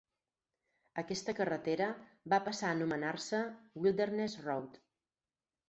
[1.01, 1.91] Aquesta carretera
[2.35, 3.45] va passar a anomenar-se
[3.85, 4.85] Wilderness Road.